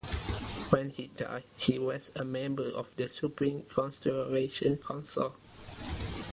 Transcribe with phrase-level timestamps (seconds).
[0.71, 5.35] When he died he was a member of the supreme consistorial council.